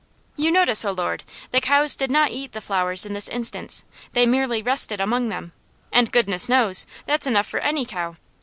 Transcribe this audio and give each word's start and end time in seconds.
"You 0.35 0.49
notice, 0.49 0.83
O 0.83 0.93
Lord, 0.93 1.23
the 1.51 1.61
cows 1.61 1.95
did 1.95 2.09
not 2.09 2.31
eat 2.31 2.53
the 2.53 2.59
flowers 2.59 3.05
in 3.05 3.13
this 3.13 3.27
instance; 3.29 3.83
they 4.13 4.25
merely 4.25 4.63
rested 4.63 4.99
among 4.99 5.29
them, 5.29 5.53
and 5.91 6.11
goodness 6.11 6.49
knows, 6.49 6.87
that's 7.05 7.27
enough 7.27 7.45
for 7.45 7.59
any 7.59 7.85
cow. 7.85 8.15